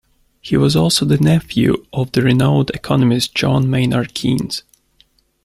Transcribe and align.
He 0.41 0.57
was 0.57 0.75
also 0.75 1.05
the 1.05 1.19
nephew 1.19 1.85
of 1.93 2.11
the 2.13 2.23
renowned 2.23 2.71
economist, 2.71 3.35
John 3.35 3.69
Maynard 3.69 4.15
Keynes. 4.15 4.63